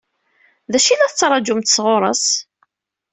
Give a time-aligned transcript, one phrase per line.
[0.71, 2.25] D acu i la tettṛaǧumt sɣur-s?